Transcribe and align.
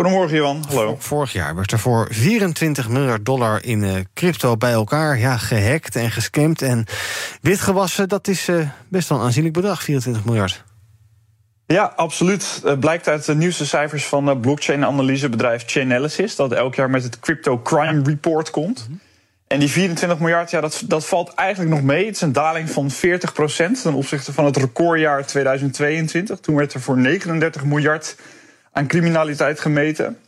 Goedemorgen, 0.00 0.36
Johan. 0.36 0.64
Hallo. 0.68 0.96
Vorig 0.98 1.32
jaar 1.32 1.54
werd 1.54 1.72
er 1.72 1.78
voor 1.78 2.08
24 2.10 2.88
miljard 2.88 3.24
dollar 3.24 3.64
in 3.64 3.82
uh, 3.82 3.94
crypto 4.14 4.56
bij 4.56 4.72
elkaar 4.72 5.18
ja, 5.18 5.36
gehackt 5.36 5.96
en 5.96 6.10
gescamd 6.10 6.62
en 6.62 6.84
witgewassen. 7.40 8.08
Dat 8.08 8.28
is 8.28 8.48
uh, 8.48 8.68
best 8.88 9.08
wel 9.08 9.18
een 9.18 9.24
aanzienlijk 9.24 9.54
bedrag, 9.54 9.82
24 9.82 10.24
miljard. 10.24 10.64
Ja, 11.66 11.92
absoluut. 11.96 12.60
Het 12.64 12.80
blijkt 12.80 13.08
uit 13.08 13.24
de 13.24 13.34
nieuwste 13.34 13.66
cijfers 13.66 14.06
van 14.06 14.40
blockchain-analysebedrijf 14.40 15.62
Chainalysis... 15.66 16.36
dat 16.36 16.52
elk 16.52 16.74
jaar 16.74 16.90
met 16.90 17.02
het 17.02 17.20
Crypto 17.20 17.60
Crime 17.62 18.02
Report 18.04 18.50
komt. 18.50 18.86
Mhm. 18.88 18.98
En 19.46 19.58
die 19.58 19.70
24 19.70 20.18
miljard, 20.18 20.50
ja, 20.50 20.60
dat, 20.60 20.82
dat 20.86 21.06
valt 21.06 21.34
eigenlijk 21.34 21.70
nog 21.70 21.82
mee. 21.82 22.06
Het 22.06 22.14
is 22.14 22.20
een 22.20 22.32
daling 22.32 22.70
van 22.70 22.90
40% 22.90 22.94
ten 23.82 23.94
opzichte 23.94 24.32
van 24.32 24.44
het 24.44 24.56
recordjaar 24.56 25.26
2022. 25.26 26.40
Toen 26.40 26.56
werd 26.56 26.74
er 26.74 26.80
voor 26.80 26.98
39 26.98 27.64
miljard 27.64 28.16
aan 28.76 28.86
criminaliteit 28.86 29.60
gemeten. 29.60 30.18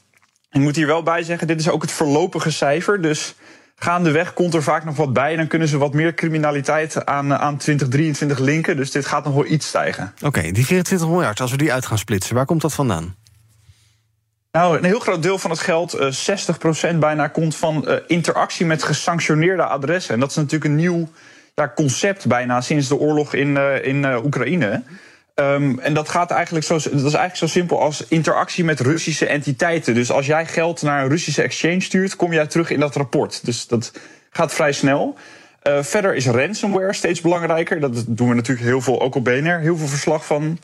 Ik 0.50 0.60
moet 0.60 0.76
hier 0.76 0.86
wel 0.86 1.02
bij 1.02 1.22
zeggen, 1.22 1.46
dit 1.46 1.60
is 1.60 1.68
ook 1.68 1.82
het 1.82 1.90
voorlopige 1.90 2.50
cijfer. 2.50 3.02
Dus 3.02 3.34
gaandeweg 3.76 4.32
komt 4.32 4.54
er 4.54 4.62
vaak 4.62 4.84
nog 4.84 4.96
wat 4.96 5.12
bij. 5.12 5.36
Dan 5.36 5.46
kunnen 5.46 5.68
ze 5.68 5.78
wat 5.78 5.94
meer 5.94 6.14
criminaliteit 6.14 7.06
aan, 7.06 7.34
aan 7.34 7.56
2023 7.56 8.38
linken. 8.38 8.76
Dus 8.76 8.90
dit 8.90 9.06
gaat 9.06 9.24
nog 9.24 9.34
wel 9.34 9.46
iets 9.46 9.66
stijgen. 9.66 10.14
Oké, 10.22 10.40
die 10.40 10.66
24 10.66 11.08
miljard, 11.08 11.40
als 11.40 11.50
we 11.50 11.56
die 11.56 11.72
uit 11.72 11.86
gaan 11.86 11.98
splitsen, 11.98 12.34
waar 12.34 12.46
komt 12.46 12.60
dat 12.60 12.74
vandaan? 12.74 13.16
Nou, 14.52 14.78
een 14.78 14.84
heel 14.84 15.00
groot 15.00 15.22
deel 15.22 15.38
van 15.38 15.50
het 15.50 15.60
geld, 15.60 15.96
60% 15.96 16.00
eh, 16.80 16.98
bijna, 16.98 17.28
komt 17.28 17.56
van 17.56 17.86
eh, 17.86 17.96
interactie 18.06 18.66
met 18.66 18.82
gesanctioneerde 18.82 19.64
adressen. 19.64 20.14
En 20.14 20.20
dat 20.20 20.30
is 20.30 20.36
natuurlijk 20.36 20.64
een 20.64 20.76
nieuw 20.76 21.08
ja, 21.54 21.72
concept 21.74 22.26
bijna 22.26 22.60
sinds 22.60 22.88
de 22.88 22.96
oorlog 22.96 23.34
in, 23.34 23.56
in 23.82 24.24
Oekraïne. 24.24 24.82
Um, 25.40 25.78
en 25.78 25.94
dat 25.94 26.08
gaat 26.08 26.30
eigenlijk 26.30 26.66
zo, 26.66 26.74
dat 26.74 26.84
is 26.84 26.94
eigenlijk 26.94 27.36
zo 27.36 27.46
simpel 27.46 27.80
als 27.80 28.04
interactie 28.08 28.64
met 28.64 28.80
Russische 28.80 29.26
entiteiten. 29.26 29.94
Dus 29.94 30.10
als 30.10 30.26
jij 30.26 30.46
geld 30.46 30.82
naar 30.82 31.02
een 31.02 31.08
Russische 31.08 31.42
exchange 31.42 31.80
stuurt, 31.80 32.16
kom 32.16 32.32
jij 32.32 32.46
terug 32.46 32.70
in 32.70 32.80
dat 32.80 32.96
rapport. 32.96 33.44
Dus 33.44 33.66
dat 33.66 33.92
gaat 34.30 34.54
vrij 34.54 34.72
snel. 34.72 35.16
Uh, 35.62 35.82
verder 35.82 36.14
is 36.14 36.26
ransomware 36.26 36.92
steeds 36.92 37.20
belangrijker. 37.20 37.80
Dat 37.80 38.04
doen 38.08 38.28
we 38.28 38.34
natuurlijk 38.34 38.66
heel 38.66 38.80
veel, 38.80 39.00
ook 39.00 39.14
op 39.14 39.24
BNR, 39.24 39.58
heel 39.58 39.76
veel 39.76 39.86
verslag 39.86 40.26
van. 40.26 40.58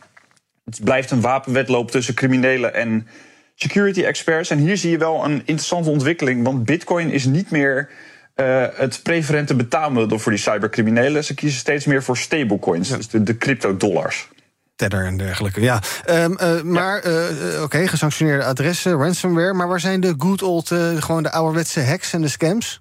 Het 0.64 0.80
blijft 0.84 1.10
een 1.10 1.20
wapenwedloop 1.20 1.90
tussen 1.90 2.14
criminelen 2.14 2.74
en 2.74 3.06
security 3.54 4.02
experts. 4.02 4.50
En 4.50 4.58
hier 4.58 4.76
zie 4.76 4.90
je 4.90 4.98
wel 4.98 5.24
een 5.24 5.38
interessante 5.38 5.90
ontwikkeling. 5.90 6.44
Want 6.44 6.64
Bitcoin 6.64 7.10
is 7.10 7.24
niet 7.24 7.50
meer 7.50 7.90
uh, 8.36 8.66
het 8.74 9.00
preferente 9.02 9.54
betaalmiddel 9.54 10.18
voor 10.18 10.32
die 10.32 10.40
cybercriminelen. 10.40 11.24
Ze 11.24 11.34
kiezen 11.34 11.58
steeds 11.58 11.84
meer 11.84 12.02
voor 12.02 12.16
stablecoins, 12.16 12.88
dus 12.88 13.08
de, 13.08 13.22
de 13.22 13.36
crypto-dollars. 13.36 14.28
Tether 14.76 15.06
en 15.06 15.16
dergelijke. 15.16 15.60
Ja, 15.60 15.82
um, 16.10 16.36
uh, 16.40 16.62
maar 16.62 17.06
uh, 17.06 17.12
oké, 17.54 17.62
okay, 17.62 17.86
gesanctioneerde 17.86 18.44
adressen, 18.44 18.92
ransomware. 18.92 19.52
Maar 19.52 19.68
waar 19.68 19.80
zijn 19.80 20.00
de 20.00 20.14
good 20.18 20.42
old, 20.42 20.70
uh, 20.70 21.02
gewoon 21.02 21.22
de 21.22 21.30
ouderwetse 21.30 21.82
hacks 21.82 22.12
en 22.12 22.20
de 22.20 22.28
scams? 22.28 22.78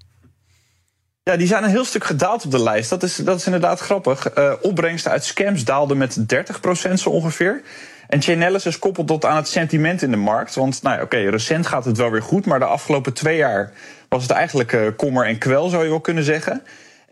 Ja, 1.23 1.37
die 1.37 1.47
zijn 1.47 1.63
een 1.63 1.69
heel 1.69 1.85
stuk 1.85 2.03
gedaald 2.03 2.45
op 2.45 2.51
de 2.51 2.63
lijst. 2.63 2.89
Dat 2.89 3.03
is, 3.03 3.15
dat 3.15 3.39
is 3.39 3.45
inderdaad 3.45 3.79
grappig. 3.79 4.33
opbrengsten 4.61 5.11
uit 5.11 5.23
scams 5.23 5.63
daalden 5.63 5.97
met 5.97 6.17
30% 6.89 6.93
zo 6.93 7.09
ongeveer. 7.09 7.61
En 8.07 8.21
Chainalysis 8.21 8.79
koppelt 8.79 9.07
dat 9.07 9.25
aan 9.25 9.35
het 9.35 9.47
sentiment 9.47 10.01
in 10.01 10.11
de 10.11 10.17
markt. 10.17 10.55
Want 10.55 10.81
nou, 10.81 10.95
oké, 10.95 11.03
okay, 11.03 11.25
recent 11.25 11.67
gaat 11.67 11.85
het 11.85 11.97
wel 11.97 12.11
weer 12.11 12.21
goed, 12.21 12.45
maar 12.45 12.59
de 12.59 12.65
afgelopen 12.65 13.13
twee 13.13 13.37
jaar 13.37 13.71
was 14.09 14.21
het 14.21 14.31
eigenlijk 14.31 14.93
kommer 14.97 15.25
en 15.25 15.37
kwel, 15.37 15.69
zou 15.69 15.83
je 15.83 15.89
wel 15.89 16.01
kunnen 16.01 16.23
zeggen 16.23 16.61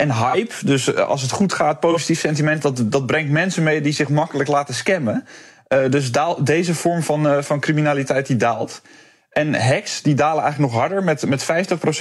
en 0.02 0.12
hype. 0.12 0.54
Dus 0.66 0.94
eh, 0.94 1.08
als 1.08 1.22
het 1.22 1.32
goed 1.32 1.54
gaat, 1.54 1.80
positief 1.80 2.20
sentiment, 2.20 2.62
dat, 2.62 2.92
dat 2.92 3.06
brengt 3.06 3.32
mensen 3.32 3.64
mee 3.64 3.82
die 3.82 3.94
zich 3.94 4.10
makkelijk 4.10 4.50
laten 4.50 4.74
scammen. 4.74 5.26
Uh, 5.70 5.90
dus 5.90 6.12
daal, 6.12 6.44
deze 6.44 6.76
vorm 6.76 7.04
van, 7.04 7.28
uh, 7.28 7.42
van 7.42 7.60
criminaliteit 7.60 8.28
die 8.28 8.36
daalt. 8.36 8.82
En 9.30 9.56
hacks 9.56 10.02
die 10.02 10.16
dalen 10.16 10.44
eigenlijk 10.44 10.72
nog 10.72 10.82
harder 10.82 11.04
met, 11.04 11.26
met 11.26 11.46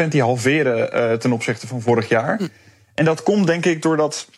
50% 0.05 0.09
die 0.09 0.23
halveren 0.23 0.91
uh, 0.95 1.13
ten 1.13 1.33
opzichte 1.33 1.67
van 1.67 1.81
vorig 1.81 2.09
jaar. 2.09 2.37
Hm. 2.37 2.47
En 2.95 3.05
dat 3.05 3.23
komt 3.23 3.47
denk 3.47 3.65
ik 3.67 3.83
doordat 3.83 4.29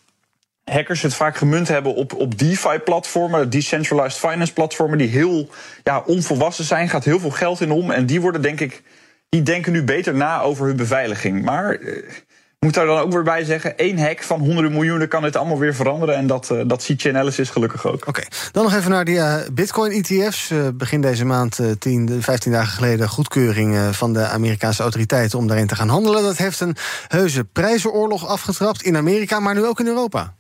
hackers 0.65 1.03
het 1.03 1.15
vaak 1.15 1.37
gemunt 1.37 1.69
hebben 1.69 1.95
op, 1.95 2.15
op 2.15 2.39
DeFi-platformen, 2.39 3.51
decentralized 3.51 4.31
finance-platformen, 4.31 4.99
die 4.99 5.09
heel 5.09 5.49
ja, 5.84 6.03
onvolwassen 6.06 6.65
zijn, 6.65 6.89
gaat 6.89 7.05
heel 7.05 7.21
veel 7.21 7.31
geld 7.31 7.61
in 7.61 7.71
om. 7.71 7.91
En 7.91 8.06
die 8.06 8.21
worden 8.21 8.43
denk 8.43 8.61
ik, 8.61 8.83
die 9.28 9.43
denken 9.43 9.72
nu 9.72 9.83
beter 9.83 10.15
na 10.15 10.41
over 10.41 10.67
hun 10.67 10.77
beveiliging. 10.77 11.45
Maar 11.45 11.78
moet 12.62 12.75
daar 12.75 12.87
dan 12.87 12.99
ook 12.99 13.12
weer 13.12 13.23
bij 13.23 13.45
zeggen, 13.45 13.77
één 13.77 13.99
hack 13.99 14.23
van 14.23 14.41
honderden 14.41 14.73
miljoenen 14.73 15.09
kan 15.09 15.23
het 15.23 15.37
allemaal 15.37 15.59
weer 15.59 15.75
veranderen. 15.75 16.15
En 16.15 16.27
dat, 16.27 16.50
uh, 16.53 16.62
dat 16.67 16.83
ziet 16.83 17.00
Chainalysis 17.00 17.50
gelukkig 17.50 17.87
ook. 17.87 18.06
Oké, 18.06 18.23
dan 18.53 18.62
nog 18.62 18.75
even 18.75 18.91
naar 18.91 19.05
die 19.05 19.17
uh, 19.17 19.37
Bitcoin-ETF's. 19.53 20.50
Uh, 20.50 20.69
begin 20.75 21.01
deze 21.01 21.25
maand, 21.25 21.61
10, 21.78 22.22
15 22.22 22.53
dagen 22.53 22.72
geleden, 22.72 23.09
goedkeuring 23.09 23.97
van 23.97 24.12
de 24.12 24.27
Amerikaanse 24.27 24.83
autoriteiten 24.83 25.39
om 25.39 25.47
daarin 25.47 25.67
te 25.67 25.75
gaan 25.75 25.89
handelen. 25.89 26.22
Dat 26.22 26.37
heeft 26.37 26.61
een 26.61 26.77
heuse 27.09 27.45
prijzenoorlog 27.45 28.27
afgetrapt 28.27 28.83
in 28.83 28.97
Amerika, 28.97 29.41
maar 29.41 29.55
nu 29.55 29.65
ook 29.65 29.81
in 29.81 29.87
Europa. 29.87 30.34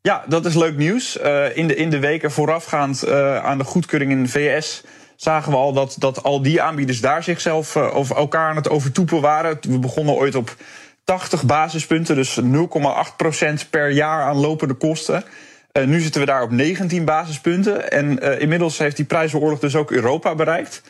Ja, 0.00 0.24
dat 0.28 0.46
is 0.46 0.54
leuk 0.54 0.76
nieuws. 0.76 1.16
in, 1.54 1.66
de, 1.66 1.74
in 1.76 1.90
de 1.90 1.98
weken 1.98 2.30
voorafgaand 2.30 3.08
aan 3.42 3.58
de 3.58 3.64
goedkeuring 3.64 4.10
in 4.10 4.22
de 4.22 4.28
VS 4.28 4.82
zagen 5.16 5.52
we 5.52 5.58
al 5.58 5.72
dat, 5.72 5.96
dat 5.98 6.22
al 6.22 6.42
die 6.42 6.62
aanbieders 6.62 7.00
daar 7.00 7.22
zichzelf 7.22 7.76
of 7.76 8.10
elkaar 8.10 8.50
aan 8.50 8.56
het 8.56 8.68
overtoepen 8.68 9.20
waren. 9.20 9.58
We 9.60 9.78
begonnen 9.78 10.14
ooit 10.14 10.34
op 10.34 10.56
80 11.04 11.44
basispunten, 11.44 12.14
dus 12.14 12.40
0,8% 12.40 13.70
per 13.70 13.90
jaar 13.90 14.22
aan 14.22 14.36
lopende 14.36 14.74
kosten. 14.74 15.24
Uh, 15.72 15.84
nu 15.84 16.00
zitten 16.00 16.20
we 16.20 16.26
daar 16.26 16.42
op 16.42 16.50
19 16.50 17.04
basispunten. 17.04 17.90
En 17.90 18.24
uh, 18.24 18.40
inmiddels 18.40 18.78
heeft 18.78 18.96
die 18.96 19.04
prijzenoorlog 19.04 19.58
dus 19.58 19.76
ook 19.76 19.90
Europa 19.90 20.34
bereikt. 20.34 20.82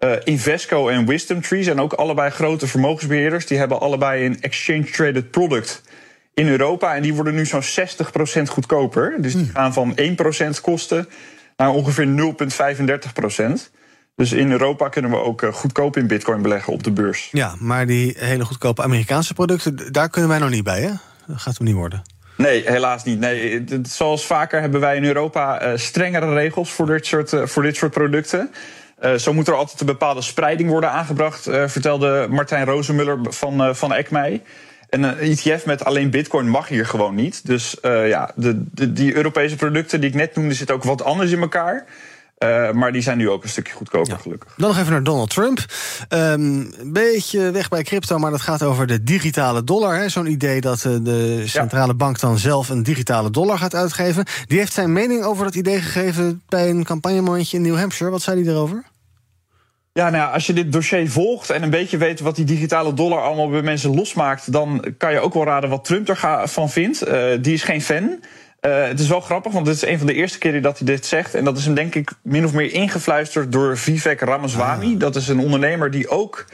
Uh, 0.00 0.12
Invesco 0.24 0.88
en 0.88 1.06
Wisdom 1.06 1.40
Tree 1.40 1.62
zijn 1.62 1.80
ook 1.80 1.92
allebei 1.92 2.30
grote 2.30 2.66
vermogensbeheerders. 2.66 3.46
Die 3.46 3.58
hebben 3.58 3.80
allebei 3.80 4.24
een 4.24 4.40
exchange-traded 4.40 5.30
product 5.30 5.82
in 6.34 6.48
Europa. 6.48 6.94
En 6.94 7.02
die 7.02 7.14
worden 7.14 7.34
nu 7.34 7.46
zo'n 7.46 7.62
60% 7.62 8.42
goedkoper. 8.48 9.14
Dus 9.18 9.32
die 9.32 9.42
hmm. 9.42 9.52
gaan 9.54 9.72
van 9.72 9.98
1% 10.56 10.60
kosten 10.62 11.08
naar 11.56 11.70
ongeveer 11.70 12.34
0,35%. 13.68 13.77
Dus 14.18 14.32
in 14.32 14.50
Europa 14.50 14.88
kunnen 14.88 15.10
we 15.10 15.16
ook 15.16 15.42
eh, 15.42 15.52
goedkoop 15.52 15.96
in 15.96 16.06
bitcoin 16.06 16.42
beleggen 16.42 16.72
op 16.72 16.82
de 16.82 16.90
beurs. 16.90 17.28
Ja, 17.32 17.54
maar 17.58 17.86
die 17.86 18.14
hele 18.16 18.44
goedkope 18.44 18.82
Amerikaanse 18.82 19.34
producten, 19.34 19.92
daar 19.92 20.08
kunnen 20.08 20.30
wij 20.30 20.38
nog 20.38 20.50
niet 20.50 20.64
bij, 20.64 20.80
hè? 20.80 20.90
Dat 21.26 21.40
gaat 21.40 21.56
hem 21.58 21.66
niet 21.66 21.74
worden. 21.74 22.02
Nee, 22.36 22.62
helaas 22.70 23.04
niet. 23.04 23.18
Nee, 23.18 23.64
zoals 23.82 24.26
vaker 24.26 24.60
hebben 24.60 24.80
wij 24.80 24.96
in 24.96 25.04
Europa 25.04 25.62
uh, 25.62 25.76
strengere 25.76 26.34
regels 26.34 26.72
voor 26.72 26.86
dit 26.86 27.06
soort, 27.06 27.32
uh, 27.32 27.46
voor 27.46 27.62
dit 27.62 27.76
soort 27.76 27.92
producten. 27.92 28.50
Uh, 29.02 29.14
zo 29.14 29.32
moet 29.32 29.48
er 29.48 29.54
altijd 29.54 29.80
een 29.80 29.86
bepaalde 29.86 30.22
spreiding 30.22 30.70
worden 30.70 30.90
aangebracht, 30.90 31.42
vertelde 31.66 32.26
Martijn 32.30 32.64
Rozenmuller 32.64 33.18
van, 33.22 33.76
van 33.76 33.92
ECMEI. 33.92 34.42
En 34.88 35.02
een 35.02 35.18
ETF 35.18 35.66
met 35.66 35.84
alleen 35.84 36.10
bitcoin 36.10 36.48
mag 36.48 36.68
hier 36.68 36.86
gewoon 36.86 37.14
niet. 37.14 37.46
Dus 37.46 37.76
ja, 37.82 38.30
de, 38.34 38.64
de, 38.72 38.92
die 38.92 39.14
Europese 39.14 39.56
producten 39.56 40.00
die 40.00 40.10
ik 40.10 40.16
net 40.16 40.34
noemde, 40.34 40.54
zitten 40.54 40.76
ook 40.76 40.84
wat 40.84 41.04
anders 41.04 41.30
in 41.30 41.40
elkaar. 41.40 41.86
Uh, 42.44 42.70
maar 42.70 42.92
die 42.92 43.02
zijn 43.02 43.18
nu 43.18 43.30
ook 43.30 43.42
een 43.42 43.48
stukje 43.48 43.72
goedkoper, 43.72 44.18
gelukkig. 44.18 44.54
Dan 44.56 44.68
nog 44.68 44.78
even 44.78 44.92
naar 44.92 45.02
Donald 45.02 45.30
Trump. 45.30 45.64
Um, 46.08 46.70
beetje 46.84 47.50
weg 47.50 47.68
bij 47.68 47.82
crypto, 47.82 48.18
maar 48.18 48.30
dat 48.30 48.40
gaat 48.40 48.62
over 48.62 48.86
de 48.86 49.02
digitale 49.02 49.64
dollar. 49.64 50.10
Zo'n 50.10 50.26
idee 50.26 50.60
dat 50.60 50.84
uh, 50.84 50.96
de 51.00 51.42
centrale 51.46 51.94
bank 51.94 52.20
dan 52.20 52.38
zelf 52.38 52.68
een 52.68 52.82
digitale 52.82 53.30
dollar 53.30 53.58
gaat 53.58 53.74
uitgeven. 53.74 54.24
Die 54.46 54.58
heeft 54.58 54.72
zijn 54.72 54.92
mening 54.92 55.24
over 55.24 55.44
dat 55.44 55.54
idee 55.54 55.80
gegeven 55.80 56.42
bij 56.48 56.70
een 56.70 56.84
campagnemandje 56.84 57.56
in 57.56 57.62
New 57.62 57.76
Hampshire. 57.76 58.12
Wat 58.12 58.22
zei 58.22 58.42
hij 58.42 58.52
erover? 58.52 58.84
Ja, 59.92 60.10
nou 60.10 60.16
ja, 60.16 60.30
als 60.30 60.46
je 60.46 60.52
dit 60.52 60.72
dossier 60.72 61.10
volgt 61.10 61.50
en 61.50 61.62
een 61.62 61.70
beetje 61.70 61.96
weet 61.96 62.20
wat 62.20 62.36
die 62.36 62.44
digitale 62.44 62.94
dollar 62.94 63.20
allemaal 63.20 63.48
bij 63.48 63.62
mensen 63.62 63.94
losmaakt, 63.94 64.52
dan 64.52 64.94
kan 64.98 65.12
je 65.12 65.20
ook 65.20 65.34
wel 65.34 65.44
raden 65.44 65.70
wat 65.70 65.84
Trump 65.84 66.08
ervan 66.08 66.70
vindt. 66.70 67.08
Uh, 67.08 67.24
die 67.40 67.54
is 67.54 67.62
geen 67.62 67.82
fan. 67.82 68.20
Uh, 68.60 68.86
het 68.86 69.00
is 69.00 69.08
wel 69.08 69.20
grappig, 69.20 69.52
want 69.52 69.66
dit 69.66 69.74
is 69.74 69.86
een 69.86 69.98
van 69.98 70.06
de 70.06 70.14
eerste 70.14 70.38
keren 70.38 70.62
dat 70.62 70.78
hij 70.78 70.86
dit 70.86 71.06
zegt. 71.06 71.34
En 71.34 71.44
dat 71.44 71.58
is 71.58 71.64
hem 71.64 71.74
denk 71.74 71.94
ik 71.94 72.10
min 72.22 72.44
of 72.44 72.52
meer 72.52 72.72
ingefluisterd 72.72 73.52
door 73.52 73.78
Vivek 73.78 74.20
Ramaswamy. 74.20 74.92
Ah. 74.92 74.98
Dat 74.98 75.16
is 75.16 75.28
een 75.28 75.38
ondernemer 75.38 75.90
die 75.90 76.08
ook 76.08 76.44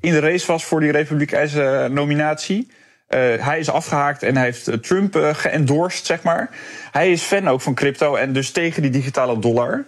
in 0.00 0.12
de 0.12 0.18
race 0.18 0.46
was 0.46 0.64
voor 0.64 0.80
die 0.80 0.92
Republikeinse 0.92 1.88
nominatie. 1.90 2.66
Uh, 3.08 3.20
hij 3.44 3.58
is 3.58 3.70
afgehaakt 3.70 4.22
en 4.22 4.36
hij 4.36 4.44
heeft 4.44 4.82
Trump 4.82 5.16
uh, 5.16 5.34
geëndorst, 5.34 6.06
zeg 6.06 6.22
maar. 6.22 6.50
Hij 6.92 7.12
is 7.12 7.22
fan 7.22 7.48
ook 7.48 7.60
van 7.60 7.74
crypto 7.74 8.14
en 8.14 8.32
dus 8.32 8.50
tegen 8.50 8.82
die 8.82 8.90
digitale 8.90 9.38
dollar. 9.38 9.84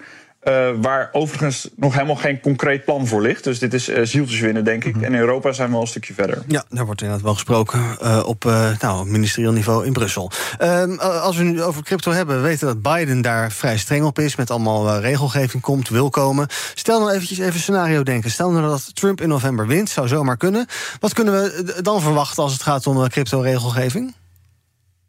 Uh, 0.48 0.68
waar 0.80 1.08
overigens 1.12 1.68
nog 1.76 1.92
helemaal 1.94 2.16
geen 2.16 2.40
concreet 2.40 2.84
plan 2.84 3.06
voor 3.06 3.22
ligt. 3.22 3.44
Dus 3.44 3.58
dit 3.58 3.74
is 3.74 3.88
uh, 3.88 4.04
zieltjes 4.04 4.40
winnen, 4.40 4.64
denk 4.64 4.84
ik. 4.84 4.94
Mhm. 4.94 5.04
En 5.04 5.14
in 5.14 5.20
Europa 5.20 5.52
zijn 5.52 5.68
we 5.68 5.74
al 5.74 5.80
een 5.80 5.86
stukje 5.86 6.14
verder. 6.14 6.42
Ja, 6.46 6.64
daar 6.68 6.84
wordt 6.84 7.00
inderdaad 7.00 7.24
wel 7.24 7.34
gesproken 7.34 7.80
uh, 8.02 8.22
op 8.26 8.44
nou, 8.80 9.06
ministerieel 9.06 9.52
niveau 9.52 9.86
in 9.86 9.92
Brussel. 9.92 10.30
Ehm, 10.58 10.98
als 10.98 11.36
we 11.36 11.42
nu 11.42 11.62
over 11.62 11.82
crypto 11.82 12.12
hebben, 12.12 12.36
we 12.36 12.42
weten 12.42 12.66
dat 12.66 12.82
Biden 12.82 13.22
daar 13.22 13.52
vrij 13.52 13.78
streng 13.78 14.04
op 14.04 14.18
is... 14.18 14.36
met 14.36 14.50
allemaal 14.50 14.98
regelgeving 14.98 15.62
komt, 15.62 15.88
wil 15.88 16.10
komen. 16.10 16.46
Stel 16.74 16.98
nou 17.00 17.12
eventjes 17.12 17.38
even 17.38 17.60
scenario 17.60 18.02
denken. 18.02 18.30
Stel 18.30 18.50
nou 18.50 18.68
dat 18.68 18.94
Trump 18.96 19.20
in 19.20 19.28
november 19.28 19.66
wint, 19.66 19.90
zou 19.90 20.08
zomaar 20.08 20.36
kunnen. 20.36 20.66
Wat 21.00 21.12
kunnen 21.12 21.34
we 21.34 21.74
dan 21.82 22.00
verwachten 22.00 22.42
als 22.42 22.52
het 22.52 22.62
gaat 22.62 22.86
om 22.86 23.08
crypto-regelgeving? 23.08 24.14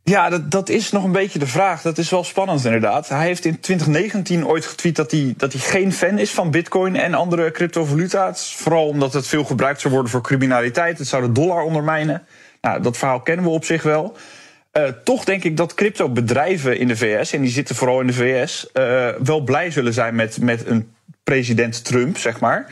Ja, 0.09 0.29
dat, 0.29 0.51
dat 0.51 0.69
is 0.69 0.91
nog 0.91 1.03
een 1.03 1.11
beetje 1.11 1.39
de 1.39 1.47
vraag. 1.47 1.81
Dat 1.81 1.97
is 1.97 2.09
wel 2.09 2.23
spannend 2.23 2.65
inderdaad. 2.65 3.09
Hij 3.09 3.25
heeft 3.25 3.45
in 3.45 3.59
2019 3.59 4.47
ooit 4.47 4.65
getweet 4.65 4.95
dat 4.95 5.11
hij, 5.11 5.33
dat 5.37 5.53
hij 5.53 5.61
geen 5.61 5.93
fan 5.93 6.17
is 6.17 6.31
van 6.31 6.51
bitcoin 6.51 6.95
en 6.95 7.13
andere 7.13 7.51
cryptovaluta's. 7.51 8.55
Vooral 8.55 8.87
omdat 8.87 9.13
het 9.13 9.27
veel 9.27 9.43
gebruikt 9.43 9.81
zou 9.81 9.93
worden 9.93 10.11
voor 10.11 10.21
criminaliteit. 10.21 10.97
Het 10.97 11.07
zou 11.07 11.23
de 11.23 11.31
dollar 11.31 11.63
ondermijnen. 11.63 12.23
Nou, 12.61 12.81
dat 12.81 12.97
verhaal 12.97 13.19
kennen 13.19 13.45
we 13.45 13.51
op 13.51 13.65
zich 13.65 13.83
wel. 13.83 14.17
Uh, 14.73 14.83
toch 15.03 15.23
denk 15.23 15.43
ik 15.43 15.57
dat 15.57 15.73
cryptobedrijven 15.73 16.77
in 16.77 16.87
de 16.87 16.97
VS, 16.97 17.33
en 17.33 17.41
die 17.41 17.51
zitten 17.51 17.75
vooral 17.75 18.01
in 18.01 18.07
de 18.07 18.13
VS, 18.13 18.71
eh, 18.71 19.09
wel 19.23 19.41
blij 19.41 19.71
zullen 19.71 19.93
zijn 19.93 20.15
met, 20.15 20.41
met 20.41 20.67
een 20.67 20.91
president 21.23 21.85
Trump, 21.85 22.17
zeg 22.17 22.39
maar. 22.39 22.67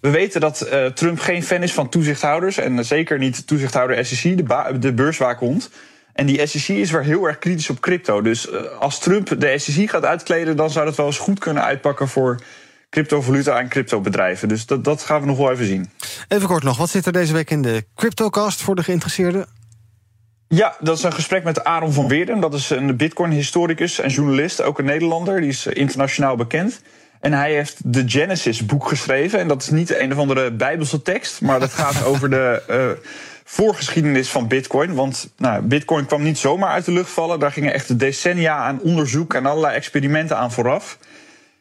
We 0.00 0.10
weten 0.10 0.40
dat 0.40 0.68
uh, 0.72 0.86
Trump 0.86 1.18
geen 1.18 1.42
fan 1.42 1.62
is 1.62 1.72
van 1.72 1.88
toezichthouders. 1.88 2.58
En 2.58 2.84
zeker 2.84 3.18
niet 3.18 3.46
toezichthouder 3.46 4.06
SEC, 4.06 4.36
de, 4.36 4.78
de 4.78 4.92
beurswaakhond. 4.92 5.70
En 6.16 6.26
die 6.26 6.46
SEC 6.46 6.76
is 6.76 6.90
weer 6.90 7.02
heel 7.02 7.26
erg 7.26 7.38
kritisch 7.38 7.70
op 7.70 7.80
crypto. 7.80 8.22
Dus 8.22 8.48
uh, 8.48 8.60
als 8.78 8.98
Trump 8.98 9.40
de 9.40 9.58
SEC 9.58 9.90
gaat 9.90 10.04
uitkleden, 10.04 10.56
dan 10.56 10.70
zou 10.70 10.84
dat 10.84 10.96
wel 10.96 11.06
eens 11.06 11.18
goed 11.18 11.38
kunnen 11.38 11.64
uitpakken 11.64 12.08
voor 12.08 12.40
cryptovaluta 12.90 13.58
en 13.58 13.68
cryptobedrijven. 13.68 14.48
Dus 14.48 14.66
dat, 14.66 14.84
dat 14.84 15.02
gaan 15.02 15.20
we 15.20 15.26
nog 15.26 15.38
wel 15.38 15.50
even 15.52 15.66
zien. 15.66 15.90
Even 16.28 16.48
kort 16.48 16.62
nog, 16.62 16.76
wat 16.76 16.90
zit 16.90 17.06
er 17.06 17.12
deze 17.12 17.32
week 17.32 17.50
in 17.50 17.62
de 17.62 17.84
CryptoCast 17.94 18.62
voor 18.62 18.74
de 18.74 18.82
geïnteresseerden? 18.82 19.46
Ja, 20.48 20.76
dat 20.80 20.96
is 20.96 21.02
een 21.02 21.12
gesprek 21.12 21.44
met 21.44 21.64
Aaron 21.64 21.92
van 21.92 22.08
Weerden. 22.08 22.40
Dat 22.40 22.54
is 22.54 22.70
een 22.70 22.96
Bitcoin-historicus 22.96 24.00
en 24.00 24.10
journalist, 24.10 24.62
ook 24.62 24.78
een 24.78 24.84
Nederlander. 24.84 25.40
Die 25.40 25.50
is 25.50 25.66
internationaal 25.66 26.36
bekend. 26.36 26.80
En 27.20 27.32
hij 27.32 27.52
heeft 27.52 27.76
de 27.84 28.02
Genesis-boek 28.06 28.88
geschreven. 28.88 29.38
En 29.38 29.48
dat 29.48 29.62
is 29.62 29.70
niet 29.70 29.98
een 29.98 30.12
of 30.12 30.18
andere 30.18 30.52
Bijbelse 30.52 31.02
tekst, 31.02 31.40
maar 31.40 31.60
dat 31.60 31.72
gaat 31.72 32.04
over 32.04 32.30
de. 32.30 32.62
Uh, 32.70 33.10
voorgeschiedenis 33.48 34.28
van 34.28 34.48
Bitcoin. 34.48 34.94
Want 34.94 35.28
nou, 35.36 35.62
Bitcoin 35.62 36.06
kwam 36.06 36.22
niet 36.22 36.38
zomaar 36.38 36.70
uit 36.70 36.84
de 36.84 36.92
lucht 36.92 37.10
vallen. 37.10 37.40
Daar 37.40 37.52
gingen 37.52 37.72
echt 37.72 37.98
decennia 37.98 38.56
aan 38.56 38.80
onderzoek 38.80 39.34
en 39.34 39.46
allerlei 39.46 39.74
experimenten 39.74 40.36
aan 40.36 40.52
vooraf. 40.52 40.98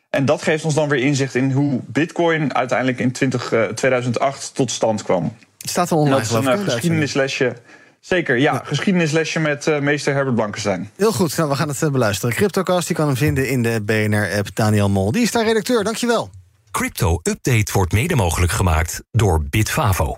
En 0.09 0.25
dat 0.25 0.41
geeft 0.41 0.65
ons 0.65 0.73
dan 0.73 0.89
weer 0.89 0.99
inzicht 0.99 1.35
in 1.35 1.51
hoe 1.51 1.79
Bitcoin 1.85 2.55
uiteindelijk 2.55 2.99
in 2.99 3.11
20, 3.11 3.53
2008 3.75 4.49
eh, 4.49 4.55
tot 4.55 4.71
stand 4.71 5.03
kwam. 5.03 5.35
Het 5.57 5.69
staat 5.69 5.91
al 5.91 5.97
online. 5.97 6.15
Dat 6.15 6.25
is 6.25 6.31
een 6.31 6.59
uh, 6.59 6.63
geschiedenislesje. 6.63 7.55
Zeker, 7.99 8.37
ja, 8.37 8.61
Geschiedenislesje 8.65 9.39
met 9.39 9.67
uh, 9.67 9.79
meester 9.79 10.13
Herbert 10.13 10.35
Blankenstein. 10.35 10.89
Heel 10.95 11.11
goed, 11.11 11.37
nou, 11.37 11.49
we 11.49 11.55
gaan 11.55 11.69
het 11.69 11.91
beluisteren. 11.91 12.35
Cryptocast, 12.35 12.87
je 12.87 12.93
kan 12.93 13.07
hem 13.07 13.15
vinden 13.15 13.49
in 13.49 13.63
de 13.63 13.81
BNR-app. 13.81 14.47
Daniel 14.53 14.89
Mol, 14.89 15.11
die 15.11 15.21
is 15.21 15.31
daar 15.31 15.45
redacteur, 15.45 15.83
dankjewel. 15.83 16.29
Crypto 16.71 17.19
Update 17.23 17.71
wordt 17.73 17.91
mede 17.91 18.15
mogelijk 18.15 18.51
gemaakt 18.51 19.01
door 19.11 19.43
Bitfavo 19.49 20.17